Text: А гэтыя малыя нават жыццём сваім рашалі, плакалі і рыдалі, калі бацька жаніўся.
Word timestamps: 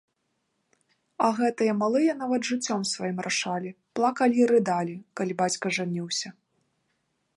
А 1.25 1.29
гэтыя 1.39 1.73
малыя 1.81 2.15
нават 2.21 2.41
жыццём 2.49 2.81
сваім 2.93 3.17
рашалі, 3.27 3.75
плакалі 3.99 4.37
і 4.47 4.49
рыдалі, 4.53 4.95
калі 5.21 5.33
бацька 5.43 5.65
жаніўся. 5.79 6.27